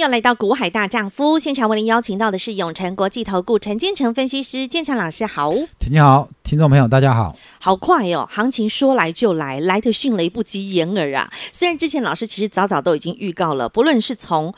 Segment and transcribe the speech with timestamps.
[0.00, 5.52] 朋友来到股海大丈夫现场，为您邀请到的是永诚国际投顾陈建成分析师，建成老师好。
[5.90, 7.36] 你好，听众朋友大家好。
[7.58, 11.30] 好快哦，行情说来就来，来的迅雷不及掩耳啊！
[11.52, 14.54] 虽然之前老师其实早早都已经预告了，不论是从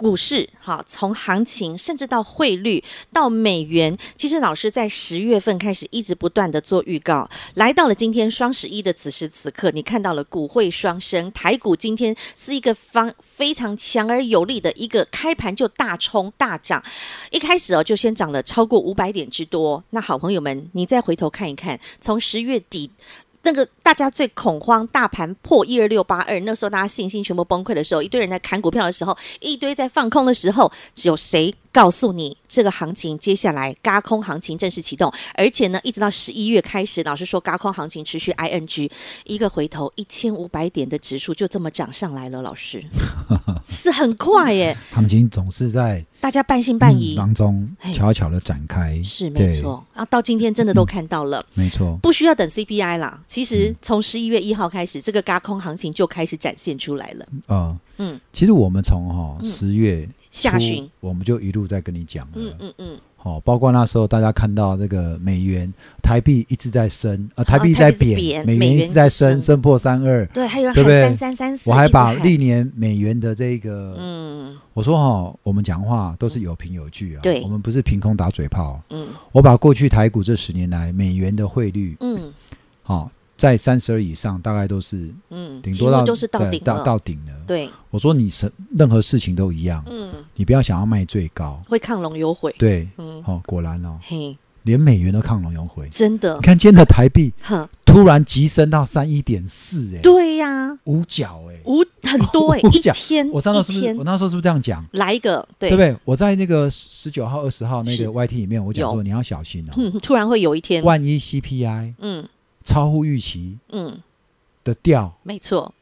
[0.00, 2.82] 股市好，从行情甚至到汇率
[3.12, 16.82] 到美元，其实老师在十月份开始一直不断的做预告，来到了今天双十一的此时此刻，你看到了股汇双升，台股今天是一个方非常强而有力的一个开盘就大冲大涨，
[17.30, 19.84] 一开始哦就先涨了超过五百点之多。
[19.90, 22.90] 那好朋友们，你再回头看一看，从十月底。
[23.42, 35.12] 那个大家最恐慌，大盘破一二六八二，那时候大家信心全部崩溃的时候，一堆人在砍股票的时候，一堆在放空的时候，只有谁告诉你这个行情接下来嘎空行情正式启动？
[35.34, 38.90] 而且呢，一直到十一月开始，老师说嘎空行情持续 ing，
[39.24, 42.82] 一个回头一千五百点的指数就这么涨上来了，老师
[43.68, 44.76] 是很快耶。
[44.92, 46.04] 行情总是在。
[46.20, 49.82] 大家半信半疑、嗯、当中悄悄的展开，是没错。
[49.94, 53.22] 然后到今天真的都看到了，嗯、没错，不需要等 CPI 啦。
[53.26, 57.26] 其实从十一月一号开始，嗯、这个轧空行情就开始展现出来了。
[57.46, 62.32] 呃、嗯，其实我们从哈十月下旬，我们就一路在跟你讲了。
[62.34, 62.98] 嗯嗯嗯。
[63.22, 65.70] 好，包括那时候大家看到这个美元、
[66.02, 70.24] 台币一直在升，呃，台币在贬，美元一直在升，升破三二。
[70.28, 71.68] 对，还有三三三四。
[71.68, 78.80] 我还把历年美元的这个，嗯，我说哈，我们讲话都是有凭有据啊，对，我们不是凭空打嘴炮。
[78.88, 82.32] 嗯，我把过去台股这十年来美元的汇率，嗯，
[82.82, 83.10] 好。
[83.40, 87.32] 在三十二以上，大概都是嗯，顶多到都是到顶到到顶了。
[87.46, 92.54] 对，我说你是任何事情都一样，嗯，你不要想要卖最高，会抗龙有悔。
[92.58, 96.34] 对，嗯，哦，果然哦，嘿，连美元都抗龙有悔，真的。
[96.36, 103.94] 你看今天的台币，哼，突然急升到三一点四，哎，对呀，五角，哎，五很多，哎， 一天，我上次是不是？
[103.94, 104.84] 我那时候是不是这样讲？
[104.92, 105.96] 来一个，对，对不对？
[106.04, 112.28] 我在那个十九号、二十号那个 YT 里面，我讲说你要小心哦， 突然会有一天，万一 CPI，嗯，
[112.64, 114.00] 超乎预期，嗯。
[114.62, 115.12] 的掉。
[115.22, 115.72] 没错，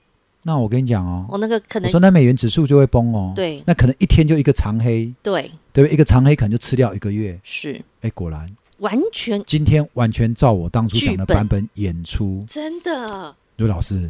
[0.44, 5.92] 那我跟你讲哦，我那个可能说那美元指数就会崩哦，对，那可能一天就一个长黑，对，对不对？
[5.92, 8.48] 一个长黑可能就吃掉一个月，是，哎，果然。
[8.78, 14.08] 完全今天完全照我当初讲的版本演出，真的，刘老师，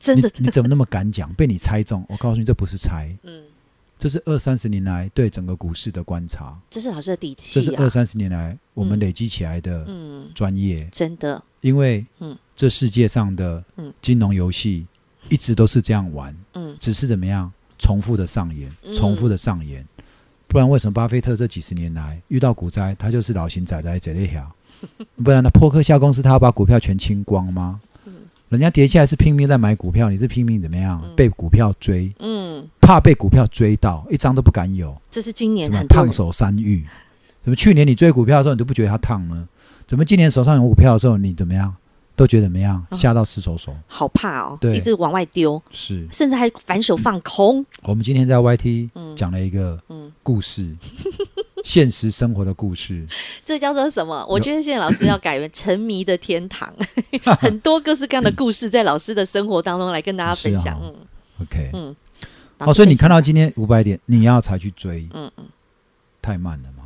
[0.00, 1.32] 真的，你怎么那么敢讲？
[1.34, 3.44] 被你猜中，我告诉你，这不是猜，嗯，
[3.98, 12.36] 这是二三十年来对整个股市的观察，这是老师的底气，这是二三十年来我们累积起来的，嗯，专业，真的，因为，嗯。
[12.54, 13.64] 这世界上的
[14.02, 14.84] 金融游戏
[15.28, 19.86] 一直都是这样玩，嗯，只是怎么样重复的上演，重复的上演，
[20.48, 24.52] 不然为什么巴菲特这几十年来遇到股灾，他就是老型仔仔这一条，
[25.22, 27.80] 不然呢，破克夏公司他要把股票全清光吗？
[28.48, 32.10] 人家跌下来是拼命在买股票，你是拼命怎么样被股票追？
[32.18, 34.96] 嗯，怕被股票追到一张都不敢有。
[35.10, 36.86] 这是今年什么烫手山芋？
[37.42, 39.46] 怎么去年你追股票的时候你都不觉得它烫呢？
[39.86, 41.74] 怎么今年手上有股票的时候你怎么样？
[42.16, 42.84] 都觉得怎么样？
[42.92, 44.58] 吓到吃手手，好怕哦！
[44.60, 47.64] 对，一直往外丢，是，甚至还反手放空。
[47.82, 49.80] 我们今天在 YT 讲了一个
[50.24, 50.74] 故事，
[51.64, 53.06] 现实生活的故事。
[53.44, 54.24] 这叫做什么？
[54.28, 56.72] 我觉得现在老师要改为沉迷的天堂，
[57.40, 60.78] 很多各式各样的故事在老师的生活当中来跟大家分享。
[60.82, 60.94] 嗯
[61.42, 61.96] ，OK，嗯，
[62.58, 65.44] 好，所以你看到今天五百点，你要才去追，嗯嗯，
[66.22, 66.84] 太慢了嘛。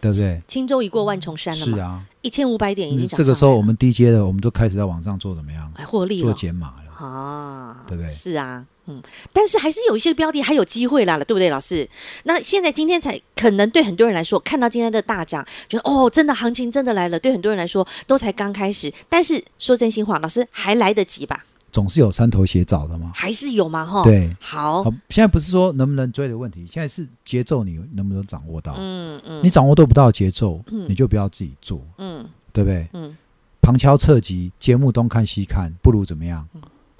[0.00, 0.42] 对不对？
[0.48, 1.76] 轻舟已过万重山了嘛？
[1.76, 3.06] 是啊，一千五百点已经。
[3.16, 5.72] 这个时候我们低阶的，我们都开始在网上做怎么样？
[5.76, 8.10] 哎，获利做减码了啊，对不对？
[8.10, 11.88] 是啊，嗯，但是还是有一些标的还有机会啦了，对不对，老师？
[12.24, 17.18] 那现在今天才可能对很多人来说，看到今天的大涨，觉得哦，真的行情真的来了。
[17.18, 18.92] 对很多人来说，都才刚开始。
[19.08, 21.44] 但是说真心话，老师还来得及吧？
[21.70, 23.82] 总是有山头斜找的嘛，还是有嘛？
[23.86, 28.74] 哈，对，好，现在不是说能不能追的问题，现在是节奏你能不能掌握到？
[28.78, 32.86] 嗯嗯，你掌握都不到节奏，你就不要自己做，嗯，对不对？
[32.92, 33.16] 嗯，
[33.62, 36.46] 旁敲侧击，节目东看西看，不如怎么样？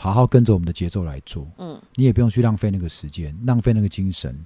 [0.02, 4.36] 好好跟着我们的节奏来做，嗯，你也不用去浪费那个时间，浪费那个精神，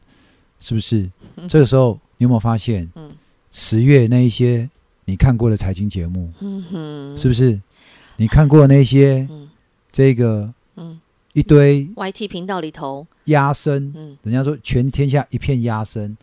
[0.61, 1.11] 是不是？
[1.49, 2.87] 这个时候你有没有发现？
[2.95, 3.11] 嗯，
[3.51, 4.69] 十月那一些
[5.07, 7.59] 你看过的财经节目，嗯哼，是不是？
[8.19, 9.49] 你看过的那些，嗯。
[9.91, 11.01] 这个，嗯，
[11.33, 13.07] 一堆 YT 频道里头。
[13.25, 16.15] 压声，嗯，人家说全天下一片压声，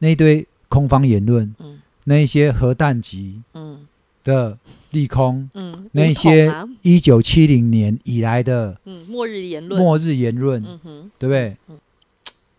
[0.00, 3.86] 那一堆空方言论，嗯，那一些核弹级，嗯
[4.24, 4.58] 的
[4.90, 6.52] 利空，嗯，那一些
[6.82, 11.56] 一九七零年以来的，嗯，末日言论，末日言论，嗯哼，对不对？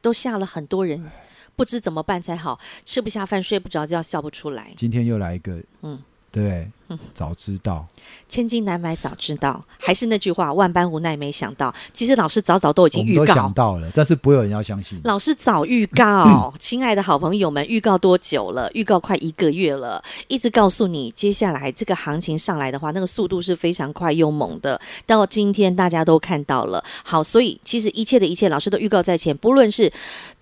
[0.02, 1.12] 都吓了很多人，
[1.56, 4.72] 不知怎么办才好，吃不下饭，睡不着觉，笑不出来。
[4.75, 6.00] 今天又来一个，嗯。
[6.31, 6.69] 对，
[7.14, 7.86] 早知道，
[8.28, 11.74] 千金难买早知道，还是那句话，万般无奈没想到。
[11.94, 15.00] 其实老师早早都已经预告，想到了，但是不会有人要相信。
[15.04, 18.70] 老师早预告，亲爱的好朋友们，预告多久了？
[18.74, 24.80] 预告快一个月了，一直告诉你，接下来这个行情上来的话，那个速度是非常快又猛的。
[25.06, 29.92] 到今天大家都看到了，好，所以其实一切的一切，老师都预告在前，不论是。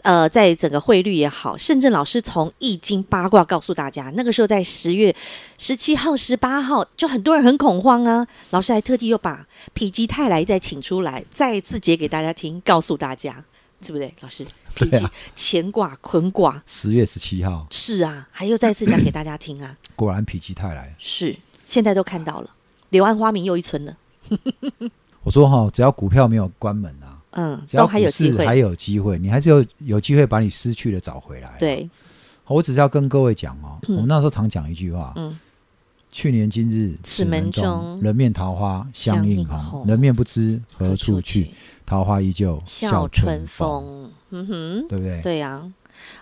[0.02, 5.14] 呃，在整个汇率也好，甚至老师从易经八卦告诉大家，那个时候在十月
[5.58, 8.26] 十七号、十八号，就很多人很恐慌啊。
[8.50, 9.46] 老师还特地又把
[9.76, 13.44] 否极泰来再请出来，再一次解给大家听，告诉大家，
[13.82, 14.14] 对不对？
[14.22, 19.76] 老师，否极乾卦、坤卦，十月十七号是啊，还又再次讲给大家听啊。
[19.96, 22.50] 果然否极泰来是，现在都看到了，
[22.90, 23.98] 柳暗花明又一村了。
[25.24, 27.18] 我说哈，只要股票没有关门啊。
[27.32, 31.56] 嗯，都还有机会，还有机会，你还是有有机会把你失去的找回来。
[31.60, 31.88] 对，
[32.48, 35.38] 我只是要跟各位讲哦，嗯、 我们那时候常讲一句话，嗯，
[36.12, 41.52] 去年今日此门中，人面桃花相映红，人面不知何处去，
[41.86, 44.12] 桃花依旧笑春风。
[44.32, 45.22] 嗯哼，对不对？
[45.22, 45.74] 对呀、啊。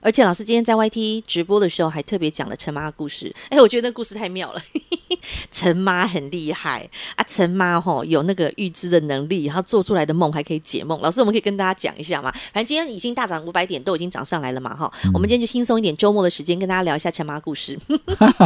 [0.02, 3.34] 而且老师今天在 YT 直播的时候，还特别讲了陈妈的故事。
[3.50, 4.62] 哎，我觉得那故事太妙了。
[5.52, 11.00] 陈妈很厉害啊，陈妈吼有那个预知的能力，然后做出来的梦还可以解梦。
[11.02, 12.32] 老师，我们可以跟大家讲一下嘛？
[12.54, 14.92] 反正今天已经大涨五百点，都已经涨上来了嘛，哈。
[15.06, 17.78] 嗯、我们今天就轻松一点，周末的时间跟大家聊一下陈妈故事。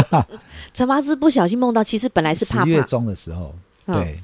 [0.74, 2.66] 陈妈是不小心梦到，其实本来是怕怕。
[2.66, 3.54] 十月中的时候，
[3.86, 4.20] 对，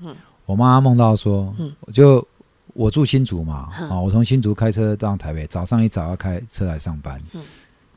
[0.00, 0.14] 嗯、
[0.46, 2.26] 我妈梦到说，嗯，我就。
[2.74, 7.42] 我住新竹嘛，啊、嗯，我从新竹开车到台北，早上一早要开车来上班，嗯、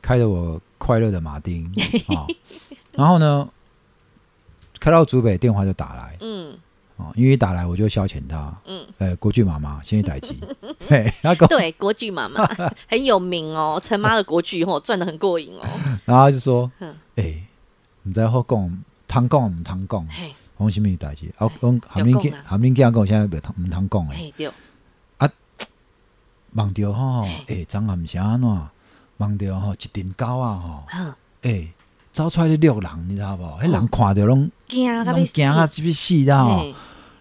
[0.02, 1.64] 开着我快乐的马丁
[2.08, 2.26] 啊，
[2.92, 3.48] 然后呢，
[4.78, 6.56] 开到竹北电话就打来，嗯，
[6.98, 10.38] 啊，因为一打来我就消遣他，嗯，呃，国剧妈妈先去待机，
[10.86, 11.10] 嘿，
[11.48, 12.46] 对，国剧妈妈
[12.86, 15.64] 很有名哦，陈妈的国剧哦，赚的很过瘾哦，
[16.04, 17.44] 然后他就说，哎、欸，
[18.02, 20.08] 你在后讲，通讲唔通讲，
[20.58, 21.32] 讲什么代志？
[21.38, 24.32] 啊，讲含恁囝，含恁囝讲，现在唔通唔通讲诶。
[26.56, 28.68] 忘掉吼，诶，张暗霞安怎？
[29.18, 30.84] 忘掉吼，一阵狗啊吼，
[31.42, 31.72] 诶，
[32.12, 33.58] 走出来的六人，你知道无？
[33.62, 36.74] 迄人看着拢惊，拢惊啊，这边死啦吼，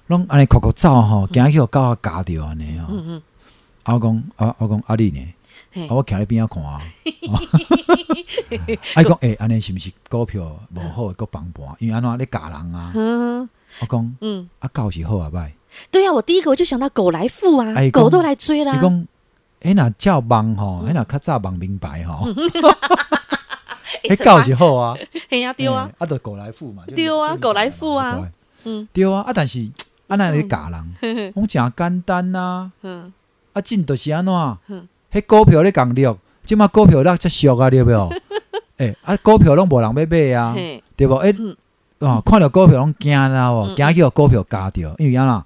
[0.08, 2.94] 拢安尼哭哭走吼，惊去互狗啊咬着安尼吼。
[3.94, 5.34] 我讲啊，我讲阿丽呢？
[5.88, 6.82] 啊我徛咧边仔看啊。
[8.98, 11.66] 伊，讲诶，安尼是毋是股票无好，搁崩盘？
[11.80, 12.94] 因为安怎咧咬人啊？
[13.80, 15.52] 我讲，嗯，啊狗是好啊歹？
[15.92, 18.82] 对啊，我第一个我就想到狗来富啊，狗都来追啦。
[19.66, 22.28] 哎，那叫忙吼，哎，那较早忙明白吼，
[24.08, 24.96] 哎，搞是好啊，
[25.28, 28.30] 嘿呀丢啊，啊，就狗来付嘛，丢啊，狗来付啊，
[28.66, 29.68] 嗯，丢啊，啊，但是
[30.08, 33.12] 啊，那里假人，讲真简单呐，嗯，
[33.54, 34.34] 啊，真都是安怎，
[35.12, 37.92] 迄股票咧讲了，即马股票咧才俗啊，对不？
[38.78, 40.56] 哎，啊，股票拢无人要买啊，
[40.96, 41.16] 对不？
[41.16, 41.34] 哎，
[42.00, 45.44] 哦，看到股票拢惊啦，哦，惊叫股票加掉，因为安怎，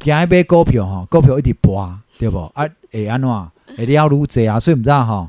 [0.00, 1.72] 惊买股票吼，股票一直跌。
[2.18, 2.50] 对不？
[2.54, 3.28] 啊，会安怎？
[3.76, 5.28] 会了愈济啊，所以毋知影吼，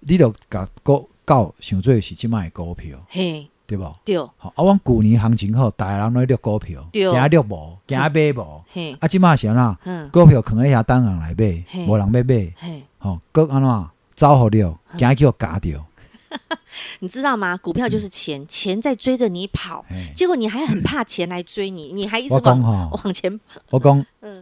[0.00, 3.92] 你着甲股搞想做是即卖股票，嘿，对无？
[4.04, 4.18] 对。
[4.36, 8.96] 好，啊，阮旧年行情好，逐个人拢咧掠股票，惊掠无，惊买无，嘿。
[9.00, 9.54] 啊，即卖是安
[9.84, 10.10] 怎？
[10.10, 12.82] 股票囥喺遐等人来买，无人要买，嘿。
[12.98, 13.90] 吼，阁安怎？
[14.16, 14.64] 走互掠，
[14.96, 15.84] 惊叫加着。
[17.00, 17.56] 你知道吗？
[17.56, 23.38] 股票就是钱，钱在追着你跑，结果你还很怕钱来追你，你还一直往往前。
[23.70, 24.37] 我讲，嗯。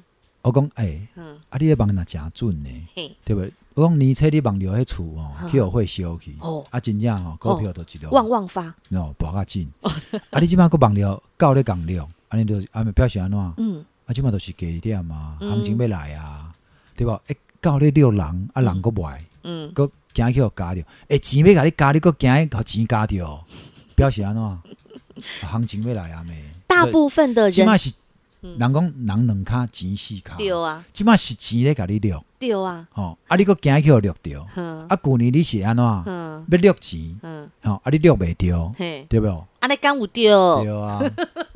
[0.46, 1.00] 我讲，哎，
[1.50, 2.70] 啊，你咧望那真准呢，
[3.24, 3.40] 对不？
[3.74, 6.36] 我讲，年初你网着迄厝哦，去互火烧去，
[6.70, 9.68] 啊，真正吼，股票都一路旺旺发，喏，博较紧。
[9.80, 13.54] 啊，你即摆阁望着高咧讲了，安尼就啊，表示安怎？
[13.56, 16.52] 嗯，啊，即摆都是低点嘛，行情要来啊，
[16.94, 17.10] 对不？
[17.26, 23.44] 哎，高咧六人，啊，人阁卖，嗯，阁惊去互加着，哎，钱要甲你加，你阁惊互钱加着，
[23.96, 24.58] 表示安怎？
[25.40, 26.36] 行情要来啊，咩？
[26.68, 27.66] 大部分的人。
[28.58, 34.46] 人讲人两卡钱四卡，对啊，即马是钱咧，甲你掠，对啊，吼，啊，你阁惊去互掠着，
[34.88, 37.20] 啊，旧年你是安怎，要掠钱，
[37.62, 38.72] 吼，啊，你掠袂着，
[39.08, 39.26] 对不？
[39.60, 40.12] 啊，你敢有着？
[40.62, 41.02] 对啊，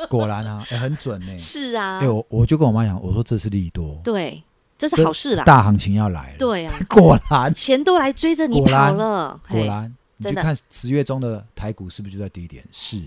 [0.09, 1.39] 果然啊， 很准呢。
[1.39, 4.43] 是啊，哎，我我就跟我妈讲，我说这是利多，对，
[4.79, 7.53] 这是好事啦，大行情要来了，对啊， 果然。
[7.55, 12.65] 钱都来追着你跑了，果然，你去看十月中的台股是不是就在低点？
[12.71, 13.03] 是，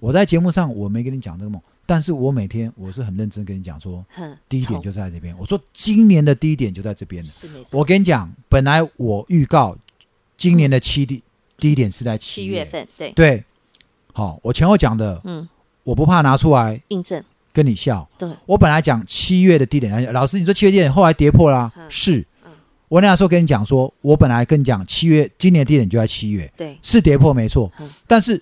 [0.00, 1.60] 我在节目上我没跟你讲这个梦。
[1.86, 4.04] 但是我每天我是很认真跟你讲说，
[4.48, 5.36] 低点就在这边。
[5.38, 7.30] 我说今年的低点就在这边了。
[7.70, 9.76] 我跟你讲，本来我预告
[10.36, 11.22] 今年的七低
[11.58, 12.64] 低点是在七月。
[12.64, 13.12] 份，对。
[13.12, 13.44] 对。
[14.12, 15.48] 好，我前后讲的，嗯，
[15.82, 17.22] 我不怕拿出来印证，
[17.52, 18.08] 跟你笑。
[18.16, 22.26] 对，我本来讲七月的低点，老师你说七月低点后来跌破啦，是。
[22.86, 28.40] 我那时候跟你讲说，我本来跟你讲七月今年低点就在七月，对，是跌破没错，嗯、但是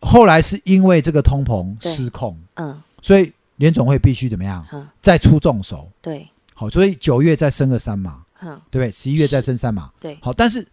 [0.00, 8.90] 后来是因为这个通膨失控，嗯，所以联总会必须怎么样，嗯、再出重手，对，好，所以九月再升个三码，嗯，对不对？
[8.90, 10.66] 十一月再升三码，对，好，但是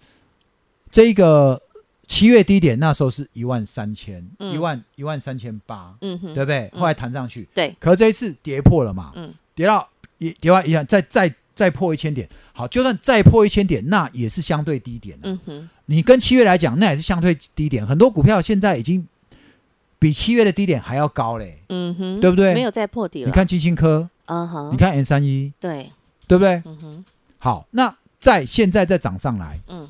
[0.92, 1.62] 这一个
[2.08, 6.70] 七月低点那时候是一万三千，一万一万三千八，嗯哼，对不对？
[6.74, 9.88] 后来弹上去，嗯、对，可是这一次跌破了嘛，嗯，跌到
[10.18, 11.34] 一跌完一样，再再。
[11.56, 17.86] 再破一千点，好，就算再破一千点，那也是相对低点，啊、嗯哼，你跟七月来讲，那也是相对低点。
[17.86, 19.08] 很多股票现在已经
[20.03, 21.63] 比七月的低点还要高嘞。
[21.69, 22.53] 嗯哼，对不对？
[22.53, 23.25] 没有再破底了。
[23.27, 25.89] 你看基辛科，嗯哼，你看 M 三一，对，
[26.27, 26.62] 对不对？
[26.65, 27.05] 嗯哼，
[27.39, 29.88] 好，那在现在再涨上来，嗯，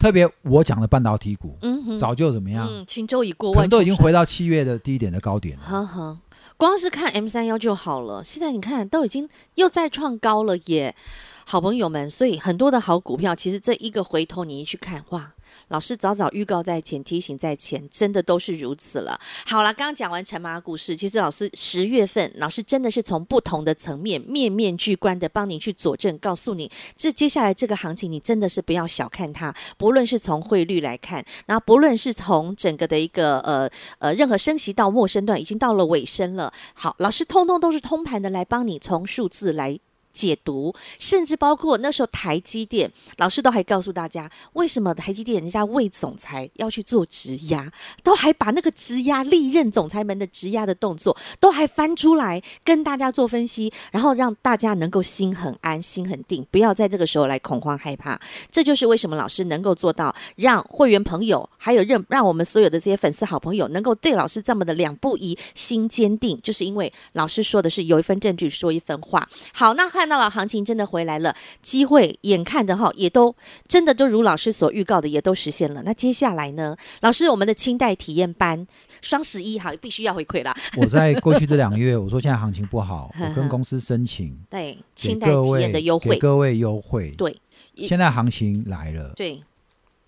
[0.00, 2.66] 特别我讲的半导体股，嗯哼，早就怎么样？
[2.68, 5.64] 嗯，轻舟已过万都已经回到七月的低点的高点了。
[5.64, 6.18] 呵呵
[6.56, 10.96] 光是看 M 三幺就好了，现在你看都已经又再创高了耶，
[11.44, 15.34] 好朋友们，所以很多的好股票，其实这一个回头你一去看，哇，
[15.68, 19.18] 老师早早预告在前，提醒在前，真的都是如此了。
[19.46, 29.54] 好了，刚刚讲完陈麻故事，其实老师十月份，老师真的是从不同的层面，面面俱观的帮你去佐证，告诉你，这接下来这个行情，你真的是不要小看它。
[29.76, 36.52] 不论是从汇率来看，然后不论是从整个的一个呃呃任何升息到末升段，已经到了尾声了。
[36.74, 39.78] 好，老师通通都是通盘的来帮你从数字来。
[40.16, 47.70] 解读，甚至包括那时候台积电老师都还告诉大家，为什么台积电人家魏总裁要去做质押，
[48.02, 58.18] 都还把那个质押历任总裁们的质押的动作都还翻出来跟大家做分析，然后让大家能够心很安心很定，不要在这个时候来恐慌害怕。
[58.50, 69.28] 这就是为什么老师能够做到让会员朋友还有让让我们所有的这些粉丝好朋友能够对老师这么的两不疑，心坚定，就是因为老师说的是有一份证据说一份话。
[69.52, 73.34] 好，那看到了行情真的回来了，机会眼看的哈，也都
[73.66, 75.82] 真的都如老师所预告的，也都实现了。
[75.84, 78.66] 那接下来呢，老师，我们的清代体验班
[79.00, 80.54] 双十一哈，必须要回馈了。
[80.76, 87.10] 我在过去这两个月，我说现在行情不好， 我跟公司申请对清代体验的优惠，给各位优惠。
[87.12, 87.36] 对，
[87.76, 89.12] 现在行情来了。
[89.16, 89.42] 对，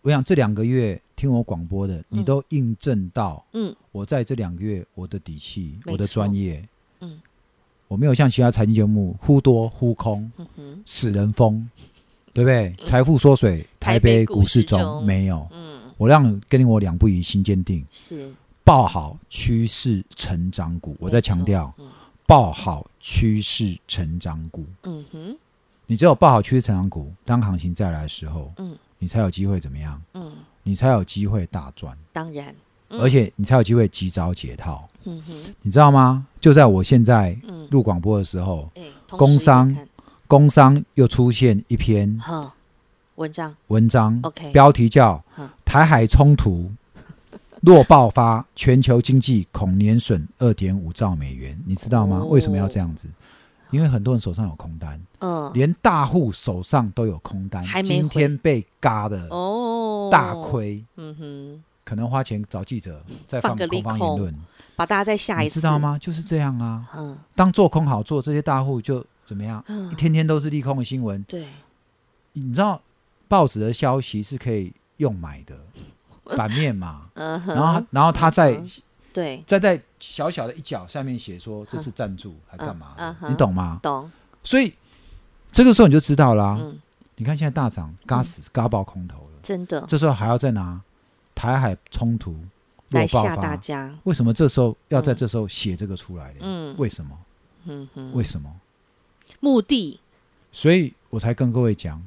[0.03, 6.67] 我想这两个月听我广播的，你都印证到，嗯，我在这两个月我的底气，我的专业，
[7.01, 7.21] 嗯。
[7.89, 11.67] 我没有像其他财经节目忽多忽空，嗯、哼使人疯，
[12.35, 12.75] 对不对？
[12.85, 15.49] 财富缩水，台北股市中，没有。
[15.51, 18.31] 嗯，我让跟我两不疑，心坚定，是
[18.63, 20.95] 抱好趋势成长股。
[21.01, 21.89] 我在强调，嗯、
[22.27, 24.67] 抱好趋势成长股。
[24.83, 25.37] 嗯哼，
[25.87, 30.01] 你只有抱好趋势成长股，当行情再来的时候，嗯，你才有机会怎么样？
[30.13, 30.31] 嗯，
[30.63, 31.97] 你才有机会大赚。
[32.13, 32.55] 当然。
[32.89, 36.27] 而且你才有机会及早解套，嗯哼，你知道吗？
[36.41, 37.37] 就在我现在
[37.71, 38.71] 录广播的时候，
[39.09, 39.77] 工商
[40.27, 42.19] 工商又出现一篇
[43.17, 45.23] 文章，文章，OK，标题叫
[45.65, 46.71] 《台海冲突
[47.61, 52.23] 若爆发，全球经济恐年损二点五兆美元》，你知道吗？
[52.25, 53.09] 为什么要这样子？
[53.71, 61.65] 因为很多人手上有空单，嗯，连大户手上都有空单，今天被嘎的哦，大亏，嗯哼。
[61.89, 64.35] 可能花钱找记者再放空方言论，
[64.77, 65.97] 把大家再吓一次，你知道吗？
[65.99, 66.87] 就是这样啊。
[66.95, 69.65] 嗯，当做空好做，这些大户就怎么样？
[69.69, 71.23] 嗯，一天天都是利空的新闻。
[71.23, 71.47] 对，
[72.35, 72.79] 你知道
[73.27, 75.57] 报纸的消息是可以用买的
[76.37, 77.07] 版面嘛？
[77.15, 78.61] 嗯，然后然后他在
[79.11, 83.17] 对再在小小的一角下面写说这是赞助还干嘛？
[83.31, 83.81] 你懂吗？
[83.83, 84.11] 懂。
[84.45, 84.75] 所以
[85.51, 86.59] 这个时候你就知道啦。
[86.61, 86.79] 嗯，
[87.17, 89.83] 你看现在大涨，嘎死嘎爆空头了，真的。
[89.89, 90.79] 这时候还要再拿。
[91.39, 92.35] 台海冲突
[92.91, 96.39] 来吓大家，为什么这时候要在这时候写这个出来呢？
[96.41, 97.19] 嗯，为什么？
[97.67, 98.53] 嗯哼，为什么？
[99.39, 100.01] 目的。
[100.51, 102.03] 所以我才跟各位讲，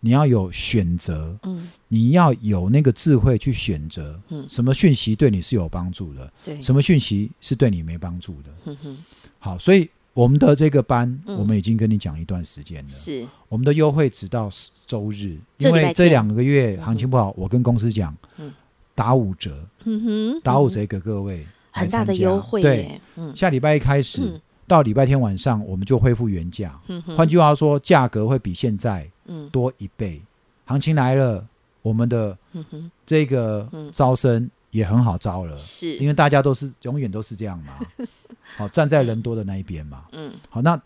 [0.00, 8.98] 你要有选择，嗯，你要有那个智慧去选择，嗯，什么讯息对你是有帮助的，对，什么讯息是对你没帮助的，嗯哼。
[9.38, 14.50] 好，所以我们的这个班，我们已经跟你讲一段时间了，是我们的优惠直到
[14.84, 18.52] 周日，因为这两个月行情不好，我跟公司讲，嗯。
[18.94, 22.62] 打五折，嗯哼，打五折给各位，很大的优惠。
[22.62, 23.00] 对，
[23.34, 26.78] 下礼拜一开始到礼拜天晚上，我们就恢复原价。
[27.16, 29.10] 换句话说，价格会比现在
[29.50, 30.22] 多一倍。
[30.66, 31.44] 行情来了，
[31.82, 32.36] 我们的
[33.04, 37.78] 这个招生也很好招了，是因为大家都是永远都是这样嘛。
[38.56, 40.04] 好，站在人多的那一边嘛。
[40.12, 40.80] 嗯，好，那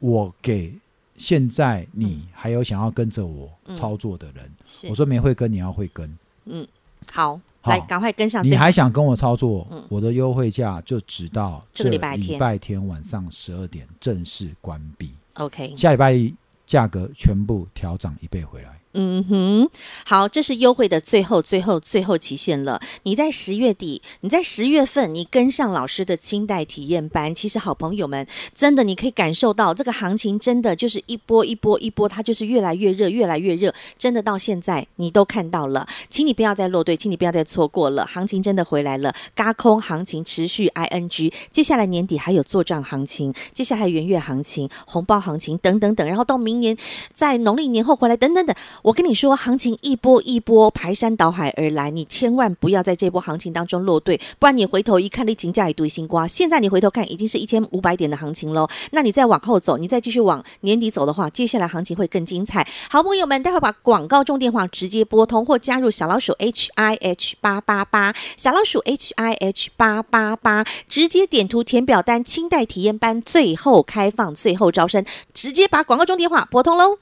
[0.00, 0.76] 我给
[1.16, 4.50] 现在你还有想要跟着我操作的人，
[4.90, 6.18] 我说没会跟，你要会跟。
[6.46, 6.66] 嗯。
[7.12, 8.46] 好，来，赶快跟上。
[8.46, 9.66] 你还想跟我操作？
[9.88, 15.12] 我的优惠价就直到这礼拜天晚上十二点正式关闭。
[15.34, 16.34] OK，下礼拜一
[16.66, 18.77] 价格全部调涨一倍回来。
[18.94, 19.70] 嗯哼，
[20.04, 22.80] 好，这是优惠的最后、最后、最后期限了。
[23.02, 33.72] 你在十月底，你在十月份，你跟上老师的清代体验班，其实好朋友们，真的你可以感受到这个行情，真的就是一波一波一波，它就是越来越热，越来越热。
[33.98, 46.76] 真的到现在你都看到了，请你不要再落队，请你不要再错过了，行情真的回来了，嘎空行情持续 ing，接下来年底还有做账行情，接下来元月行情、红包行情等等等，然后到明年
[47.12, 48.56] 在农历年后回来等等等。
[48.82, 56.26] 我跟你说，行情一波一波排山倒海而来，你千万不要在这波行情当中落队，不然你回头一看，你金价一堆新瓜。
[56.28, 58.68] 现在你回头看，已经是一千五百点的行情喽。
[58.92, 62.66] 那你再往后走，你再继续往年底走的话，接下来行情会更精彩。
[62.90, 75.04] 好朋友们，待会把广告中电话直接拨通，或加入小老鼠 H I H 八八八，小老鼠 H I H 八八八，直接点图填表单，清代体验班最后开放，最后招生，
[75.34, 76.98] 直接把广告中电话拨通喽。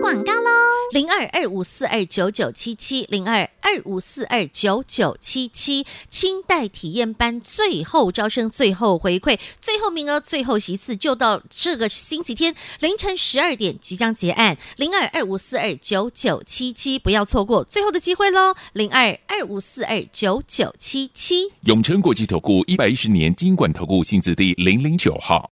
[0.00, 0.50] 广告喽，
[0.92, 25.50] 零二二五四二九九七七，零二二五四二九九七七，清代体验班最后招生，最后回馈，最后名额，最后席次，就到这个星期天凌晨十二点即将结案，零二二五四二九九七七，不要错过最后的机会喽，零二二五四二九九七七，永诚国际投顾一百一十年金管投顾性质第零零九号。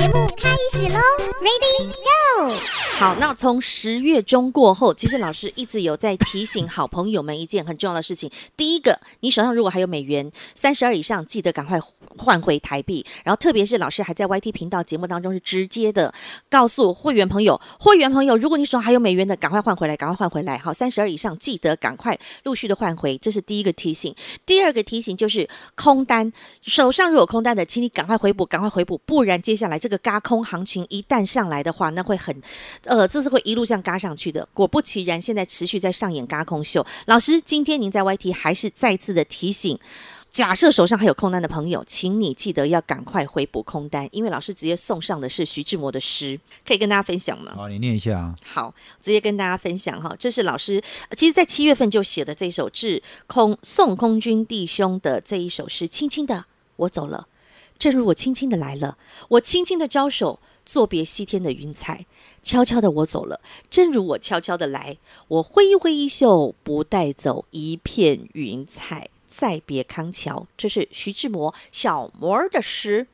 [0.00, 0.98] 节目开始喽
[1.42, 2.54] ，Ready Go！
[2.98, 8.30] 好，那从十月中过后，其实老师一直有在提醒好朋友们一件很重要的事情。
[8.56, 11.78] 第一个，你手上如果还有美元三十二以上，记得赶快
[12.16, 13.04] 换回台币。
[13.24, 16.12] 然后，特别是老师还在 YT 频道节目当中是直接的
[16.48, 20.56] 告诉会员朋友，会员朋友，如果你手上还有美元的，赶快换回来，赶快换回来。
[20.58, 24.14] 好，三十二以上记得赶快陆续的换回，这是第一个提醒。
[24.46, 26.30] 第二个提醒就是空单，
[26.62, 32.34] 手上如果空单的，请你赶快回补，赶快回补，不然接下来这个嘎空行情一旦上来的话，那会很，
[32.84, 34.48] 呃，这是会一路这样嘎上去的。
[34.54, 36.86] 果不其然，现在持续在上演嘎空秀。
[37.06, 39.78] 老师，今天您在 YT 还是再次的提醒，
[40.30, 47.52] 假设手上还有空单的朋友，请你记得要赶快回补空单，因为老师直接送上的是徐志摩的诗，可以跟大家分享吗？
[47.56, 48.34] 好，你念一下啊。
[48.44, 50.80] 好，直接跟大家分享哈，这是老师
[51.16, 56.44] 其实在七月份就写的这首致空送空军弟兄的这一首诗，轻轻的
[56.76, 57.26] 我走了。
[57.80, 58.98] 正如我轻轻的来了，
[59.30, 62.04] 我轻轻的招手，作别西天的云彩，
[62.42, 63.40] 悄悄的我走了。
[63.70, 70.46] 正如我悄悄的来，我挥一挥衣袖，不带走一片云彩，再别康桥。
[70.58, 73.06] 这是徐志摩小摩儿的诗。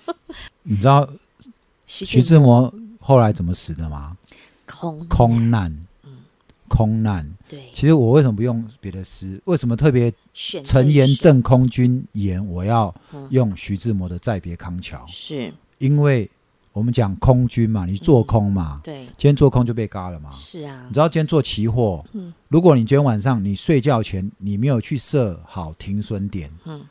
[0.64, 1.08] 你知道
[1.88, 4.18] 徐志摩后来怎么死的吗？
[4.66, 5.72] 空空难。
[6.04, 6.18] 嗯
[6.66, 9.40] 空难，对，其实我为什么不用别的诗？
[9.44, 12.44] 为什么特别陈言正空军言？
[12.44, 12.92] 我要
[13.30, 16.28] 用徐志摩的《再别康桥》，是因为
[16.72, 20.84] 我们讲空军嘛，你做空嘛，对，今天做空就被嘎了嘛，是啊。
[20.88, 26.84] 你知道今天做期货，嗯，如果你今天晚上你睡觉前你没有去设好停损点，嗯，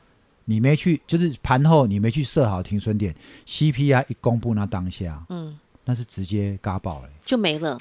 [0.45, 3.13] 你没去，就是盘后你没去设好停损点
[3.45, 7.77] ，CPI 一公布那当下，嗯，那是直接嘎爆了，就没了。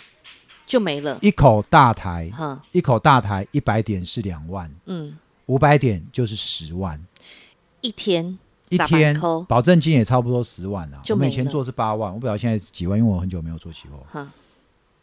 [0.65, 1.19] 就没了。
[1.21, 2.31] 一口大台，
[2.71, 5.13] 一口大台，一百点是两万，嗯，
[5.47, 7.01] 五百点就是十万，
[7.81, 11.03] 一天一天，保证金也差不多十万啊。
[11.11, 14.27] 我们以前做是八万，我不知道现在几万，因为我很久没有做期货，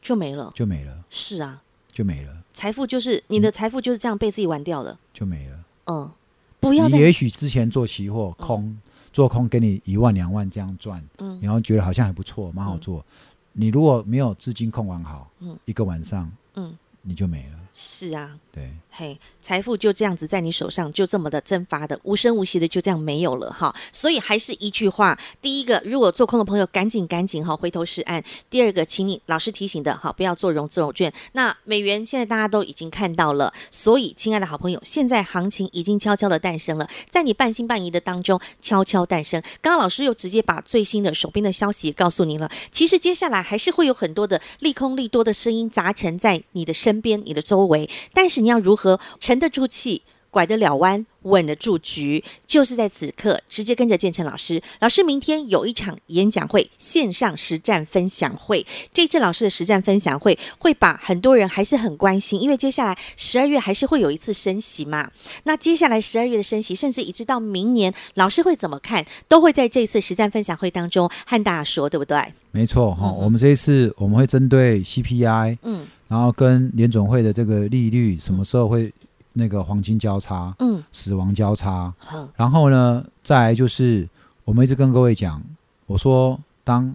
[0.01, 0.97] 就没了，就没了。
[1.09, 2.35] 是啊，就没了。
[2.53, 5.59] 财富就是你的财富就是这样被自己玩掉了，就没了。
[5.85, 6.11] 嗯，
[6.59, 6.87] 不要。
[6.87, 8.77] 你也许之前做期货空
[9.11, 13.05] 做空，给你一万两万这样赚，嗯，然后觉得好像还不错，蛮好做。
[13.53, 17.59] 你如果没有资金控管好，嗯，一个晚上，嗯，你就没了。
[17.81, 23.73] 是啊，对，嘿，财富就这样子在你手上，就这么的蒸发的，无声无息的就这样没有了哈。
[23.93, 28.21] 所以还是一句话，第一个，如果做空的朋友赶紧赶紧哈，回头是岸。
[28.49, 31.13] 第二个，请你老师提醒的哈，不要做融资融券。
[31.31, 39.41] 那美元现在大家都已经看到了，所以亲爱的好朋友，现在行情已经悄悄的诞生了，在你半信半疑的当中悄悄诞生。
[39.61, 42.51] 刚刚老师又直接把最新的手边的消息也告诉您了。
[42.71, 47.89] 其实接下来还是会有很多的利空利多的声音杂陈在你的身边，你的周围。
[48.13, 54.61] 但是你要如何沉得住气，拐得了弯，稳得住局，就是在此刻，直接跟着建成老师。
[54.79, 58.63] 老师明天有一场演讲会，线上实战分享会。
[58.93, 65.09] 这次老师的实战分享会，会把很多人还是很关心，因为接下来十二月还是会有一次升息嘛。
[65.45, 72.23] 那接下来十二月的升息，甚至一直到明年，老师会怎么看，都会在这次实战分享会当中和大家说，对不对？
[72.51, 75.87] 没错哈、哦，嗯、我们这一次我们会针对 CPI，嗯。
[76.09, 78.91] 然后跟联总会的这个利率什么时候会
[79.31, 84.09] 那个黄金交叉，嗯，死亡交叉，嗯，然后呢，再来就是
[84.43, 85.41] 我们一直跟各位讲，
[85.85, 86.93] 我说当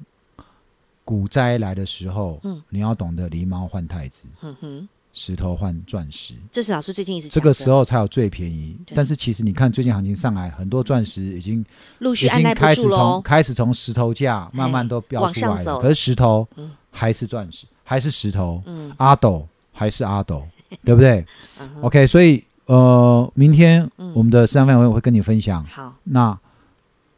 [1.05, 8.77] 股灾来的时候，嗯，你要懂得狸猫换太子，嗯哼，石头换钻石，这是老师最近一直讲这个时候才有最便宜。
[8.97, 11.65] 但是其实你看最近行情上来，很多钻石已经
[12.01, 13.23] 陆续已经按捺不开始从。
[13.23, 16.73] 开始从石头价慢慢都飙出来了，可是石头嗯。
[16.97, 18.93] 还是钻石，还是石头，嗯。
[18.97, 20.43] 阿斗还是阿斗，
[20.85, 21.25] 对不对？
[21.61, 24.13] 嗯？OK，所以呃，明天嗯。
[24.17, 26.37] 我们的市场范围会会跟你分享好，那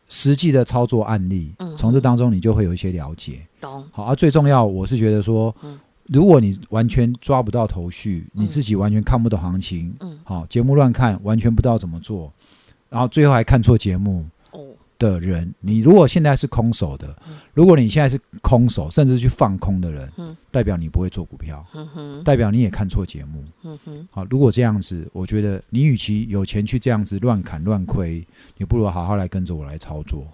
[0.08, 3.40] 实际的操作案例嗯，从这当中你就会有一些了解。
[3.60, 3.84] 懂。
[3.92, 5.78] 好，而、啊、最重要，我是觉得说，嗯。
[6.08, 10.16] 如果你完全抓不到头绪，你自己完全看不懂行情，嗯。
[10.22, 12.32] 好，节目乱看，完全不知道怎么做，
[12.88, 14.24] 然后最后还看错节目哦，
[14.98, 17.16] 的人，你如果现在是空手的，
[17.54, 21.64] 如果你现在是空手，甚至去放空的人，嗯代表你不会做股票，
[22.24, 23.44] 代表你也看错节目。
[24.10, 30.26] 好，如果这样子，我觉得你与其有钱去这样子乱砍乱亏，你不如好好来跟着我来操作。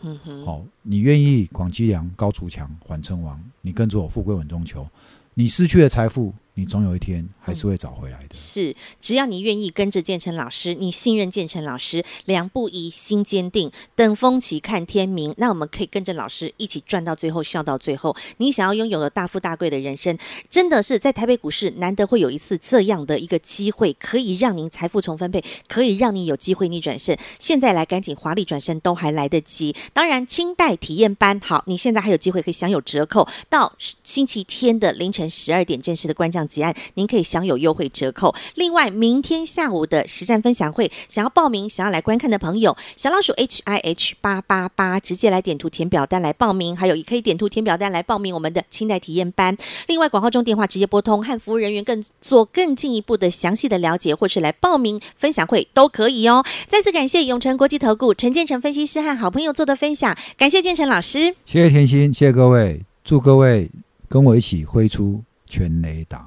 [0.44, 4.86] 好，你愿意广积粮、高筑墙、缓称王，你跟着我富贵稳中求。
[5.34, 8.34] 你失去的财富，你总有一天还是会找回来的。
[8.34, 15.34] 是，只要你愿意跟着建成老师，你信任建成老师，两不疑，心坚定，等风起看天明。
[15.38, 18.14] 那我们可以跟着老师一起赚到最后，笑到最后。
[18.36, 20.18] 你想要拥有的大富大贵的人生，
[20.50, 27.16] 真的是在台北股市难得会有一次这样的一个机会，可以让您财富重分配，可以让你有机会逆转胜。
[27.38, 29.74] 现在来赶紧华丽转身都还来得及。
[29.94, 38.34] 当然，清代体验班好，你现在还有机会可以享有折扣，到星期天的凌晨十二点正式的关账结案，您可以享有优惠折扣。
[38.54, 49.56] 另外，明天下午的实战分享会，想要报名、想要来观看的朋友，小老鼠 H I H 八八八，直接来点图填表单来报名，还有也可以点图填表单来报名我们的清代体验班。
[49.86, 56.44] 另外，广告中电话直接拨通，和服务人员更做更进一步的详细的了解，或是来报名分享会都可以哦。
[56.68, 61.34] 再次感谢永诚国际投顾陈建成分析师和好朋友做的分享，感谢建成老师。
[61.44, 63.70] 谢谢甜心，谢谢各位，祝各位
[64.08, 65.22] 跟我一起挥出
[65.52, 66.24] 全雷达。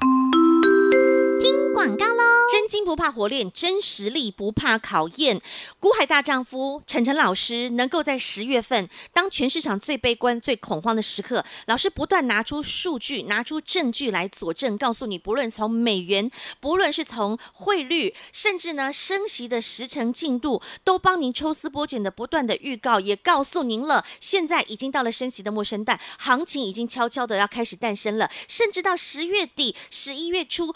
[1.40, 2.14] 听广告。
[2.52, 5.42] 真金不怕火炼，真实力不怕考验。
[5.80, 16.30] 古海大丈夫陈晨老师能够在十月份，当全市场最悲观、最恐慌的时刻，老师不断拿出数据、拿出证据来佐证，告诉你，不论从美元，
[16.60, 30.74] 不论是从汇率，甚至呢升息的时程进度，都帮您抽丝剥茧的不断的预告，也告诉您了，现在已经到了升息的陌生蛋，行情已经悄悄的要开始诞生了，甚至到十月底、十一月初。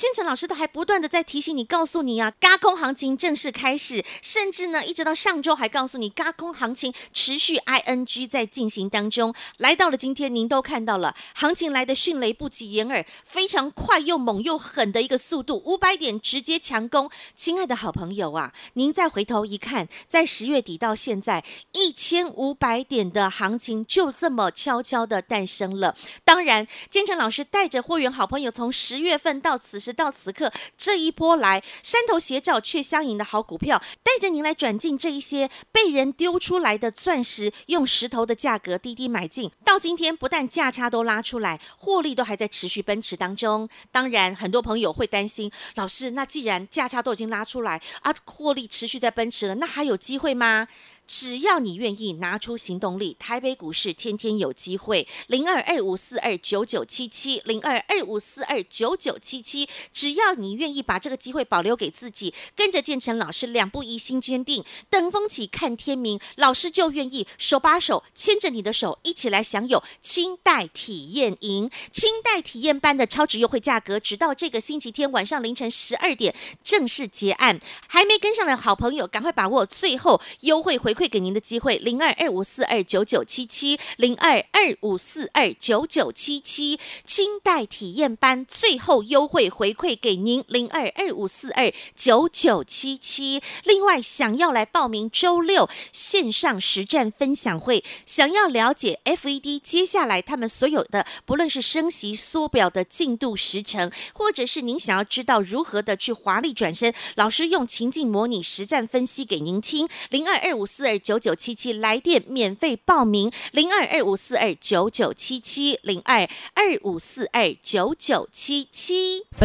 [0.00, 9.34] 建成老师都还不断的在提醒你，告诉你啊，轧空行情正式开始，甚至呢，一直到上周还告诉你，轧空行情持续 ing 在进行当中。
[9.58, 17.10] 来到了今天，您都看到了，行情来的迅雷不及掩耳，非常快又猛又狠的一个速度，五百点直接强攻。
[17.34, 25.94] 亲爱的好朋友啊，您再回头一看，在十月底到现在，一千五百点的行情就这么悄悄的诞生了。
[26.24, 29.89] 当然，建成老师带着会员好朋友，从十月份到此时。
[29.90, 39.50] 直到此刻，这一波来山头斜照却相迎的好股票，带着您来转进这一些被人丢出来的钻石，用石头的价格低低买进。
[39.64, 43.68] 到今天，不但价差都拉出来，获利都还在持续奔驰当中。
[43.90, 50.68] 当然，很多朋友会担心，老师，那既然价差都已经拉出来啊，获利持续在奔驰了，那还有机会吗？
[51.06, 55.08] 只要你愿意拿出行动力，台北股市天天有机会。
[55.26, 59.68] 零二二五四二九九七七，零二二五四二九九七七。
[59.92, 77.60] 只要你愿意把这个机会保留给自己，跟着建成老师两步一心坚定，等风起看天明，老师就愿意手把手牵着你的手，一起来享有清代体验营、清代体验班的超值优惠价格，直到这个星期天晚上凌晨十二点正式结案。
[77.86, 93.42] 还没跟上的好朋友，赶快把握最后优惠回馈给您的机会，零二二五四二九九七七，零二二五四二九九七七，清代体验班最后优惠回馈给您，零二二五四二九九七七。
[93.64, 116.20] 另外，想要来报名周六线上实战分享会，想要了解 FED 接下来他们所有的，不论是升息缩表的进度时程，或者是您想要知道如何的去华丽转身，老师用情境模拟实战分析给您听，零二二五四二九九七七来电免费报名，零二二五四二九九七七零二
[116.54, 119.26] 二五四二九九七七。